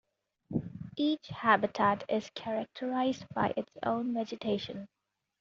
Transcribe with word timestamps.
Each 0.97 1.27
habitat 1.27 2.05
is 2.09 2.31
characterised 2.33 3.27
by 3.35 3.53
its 3.55 3.77
own 3.83 4.15
vegetation. 4.15 4.87